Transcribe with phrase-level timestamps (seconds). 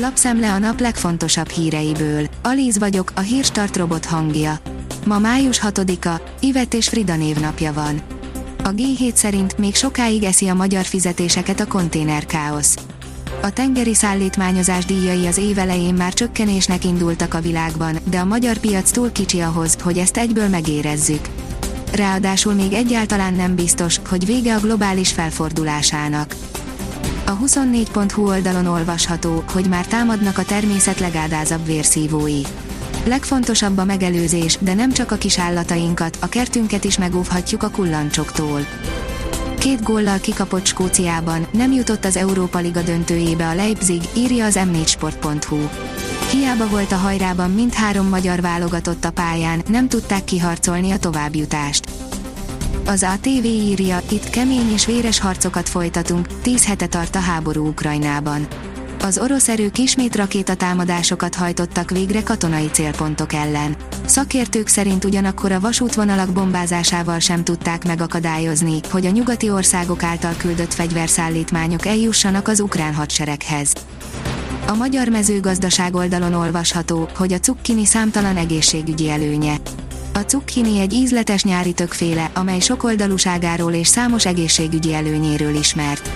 [0.00, 2.26] Lapszemle a nap legfontosabb híreiből.
[2.42, 4.60] Alíz vagyok, a hírstart robot hangja.
[5.06, 8.00] Ma május 6-a, Ivet és Frida névnapja van.
[8.64, 12.76] A G7 szerint még sokáig eszi a magyar fizetéseket a konténerkáosz.
[13.42, 15.56] A tengeri szállítmányozás díjai az év
[15.96, 20.48] már csökkenésnek indultak a világban, de a magyar piac túl kicsi ahhoz, hogy ezt egyből
[20.48, 21.28] megérezzük.
[21.92, 26.34] Ráadásul még egyáltalán nem biztos, hogy vége a globális felfordulásának.
[27.28, 32.40] A 24.hu oldalon olvasható, hogy már támadnak a természet legádázabb vérszívói.
[33.04, 38.60] Legfontosabb a megelőzés, de nem csak a kis állatainkat, a kertünket is megóvhatjuk a kullancsoktól.
[39.58, 45.68] Két góllal kikapott Skóciában, nem jutott az Európa Liga döntőjébe a Leipzig, írja az m4sport.hu.
[46.30, 51.97] Hiába volt a hajrában mindhárom magyar válogatott a pályán, nem tudták kiharcolni a továbbjutást.
[52.88, 58.46] Az ATV írja, itt kemény és véres harcokat folytatunk, 10 hete tart a háború Ukrajnában.
[59.02, 63.76] Az orosz erők ismét rakétatámadásokat hajtottak végre katonai célpontok ellen.
[64.04, 70.74] Szakértők szerint ugyanakkor a vasútvonalak bombázásával sem tudták megakadályozni, hogy a nyugati országok által küldött
[70.74, 73.72] fegyverszállítmányok eljussanak az ukrán hadsereghez.
[74.66, 79.56] A magyar mezőgazdaság oldalon olvasható, hogy a cukkini számtalan egészségügyi előnye.
[80.18, 86.10] A cukkini egy ízletes nyári tökféle, amely sokoldalúságáról és számos egészségügyi előnyéről ismert.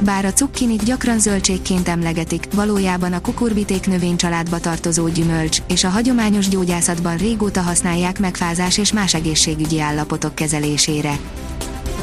[0.00, 6.48] Bár a cukkinit gyakran zöldségként emlegetik, valójában a kukurbiték növénycsaládba tartozó gyümölcs, és a hagyományos
[6.48, 11.18] gyógyászatban régóta használják megfázás és más egészségügyi állapotok kezelésére.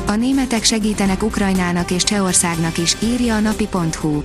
[0.08, 4.22] A németek segítenek Ukrajnának és Csehországnak is, írja a napi.hu.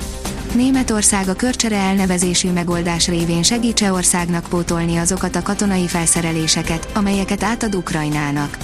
[0.56, 7.74] Németország a körcsere elnevezésű megoldás révén segít Csehországnak pótolni azokat a katonai felszereléseket, amelyeket átad
[7.74, 8.56] Ukrajnának.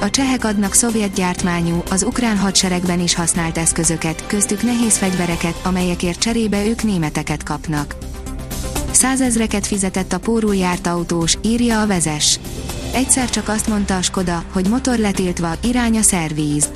[0.00, 6.18] A csehek adnak szovjet gyártmányú, az ukrán hadseregben is használt eszközöket, köztük nehéz fegyvereket, amelyekért
[6.18, 7.96] cserébe ők németeket kapnak.
[8.90, 12.40] Százezreket fizetett a pórul járt autós, írja a vezes.
[12.94, 16.68] Egyszer csak azt mondta a Skoda, hogy motor letiltva, irány a szervíz.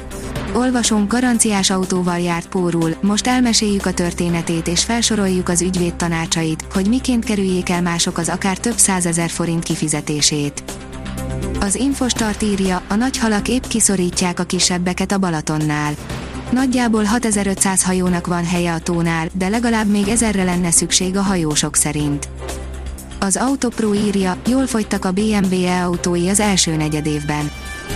[0.55, 6.89] Olvasónk garanciás autóval járt pórul, most elmeséljük a történetét és felsoroljuk az ügyvéd tanácsait, hogy
[6.89, 10.63] miként kerüljék el mások az akár több százezer forint kifizetését.
[11.61, 15.95] Az Infostart írja, a nagy halak épp kiszorítják a kisebbeket a Balatonnál.
[16.53, 21.75] Nagyjából 6500 hajónak van helye a tónál, de legalább még ezerre lenne szükség a hajósok
[21.75, 22.29] szerint.
[23.19, 27.51] Az Autopro írja, jól fogytak a BMW e-autói az első negyedévben.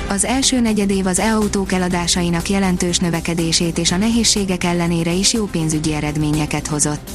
[0.09, 5.95] Az első negyedév az e-autók eladásainak jelentős növekedését és a nehézségek ellenére is jó pénzügyi
[5.95, 7.11] eredményeket hozott.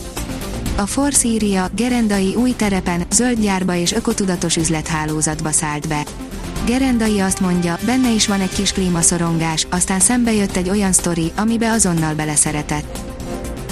[0.76, 6.04] A Force írja, Gerendai új terepen, zöld gyárba és ökotudatos üzlethálózatba szállt be.
[6.66, 11.32] Gerendai azt mondja, benne is van egy kis klímaszorongás, aztán szembe jött egy olyan sztori,
[11.36, 13.00] amibe azonnal beleszeretett.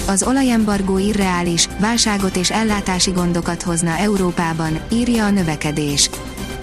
[0.06, 6.10] Az olajembargó irreális, válságot és ellátási gondokat hozna Európában, írja a növekedés.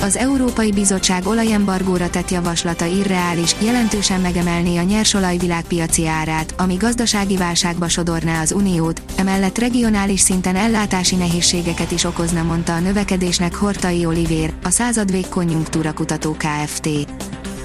[0.06, 7.38] Az Európai Bizottság olajembargóra tett javaslata irreális, jelentősen megemelné a nyersolaj világpiaci árát, ami gazdasági
[7.38, 14.06] válságba sodorná az Uniót, emellett regionális szinten ellátási nehézségeket is okozna, mondta a növekedésnek Hortai
[14.06, 16.90] Olivér, a századvég konjunktúra kutató Kft.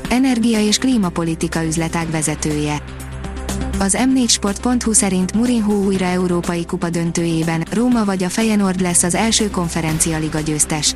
[0.09, 2.83] Energia és klímapolitika üzletág vezetője.
[3.79, 9.51] Az m4sport.hu szerint Mourinho újra Európai Kupa döntőjében, Róma vagy a Feyenoord lesz az első
[9.51, 10.95] konferencia liga győztes.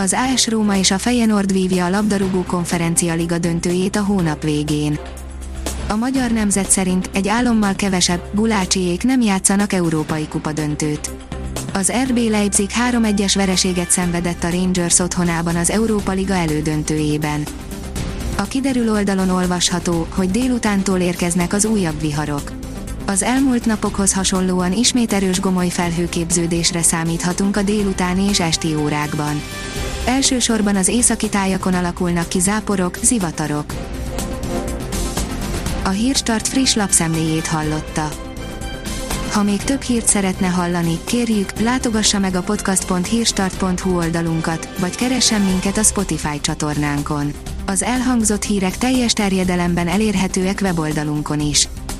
[0.00, 4.98] Az AS Róma és a Feyenoord vívja a labdarúgó konferencia liga döntőjét a hónap végén.
[5.88, 11.10] A magyar nemzet szerint egy álommal kevesebb, Gulácsiék nem játszanak Európai Kupa döntőt.
[11.72, 17.42] Az RB Leipzig 3-1-es vereséget szenvedett a Rangers otthonában az Európa Liga elődöntőjében.
[18.36, 22.59] A kiderül oldalon olvasható, hogy délutántól érkeznek az újabb viharok.
[23.10, 29.42] Az elmúlt napokhoz hasonlóan ismét erős gomoly felhőképződésre számíthatunk a délutáni és esti órákban.
[30.06, 33.74] Elsősorban az északi tájakon alakulnak ki záporok, zivatarok.
[35.84, 38.08] A Hírstart friss lapszemléjét hallotta.
[39.32, 45.76] Ha még több hírt szeretne hallani, kérjük, látogassa meg a podcast.hírstart.hu oldalunkat, vagy keressen minket
[45.76, 47.32] a Spotify csatornánkon.
[47.66, 51.68] Az elhangzott hírek teljes terjedelemben elérhetőek weboldalunkon is.